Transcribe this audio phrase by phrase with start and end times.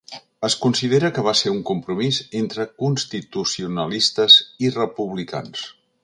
[0.47, 4.39] Es considera que va ser un compromís entre constitucionalistes
[4.69, 5.67] i republicans.